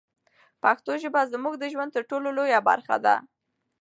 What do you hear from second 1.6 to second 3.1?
ژوند تر ټولو لویه برخه